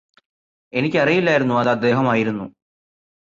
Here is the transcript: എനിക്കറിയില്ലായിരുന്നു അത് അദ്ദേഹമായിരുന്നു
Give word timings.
എനിക്കറിയില്ലായിരുന്നു 0.73 1.55
അത് 1.55 1.69
അദ്ദേഹമായിരുന്നു 1.69 2.45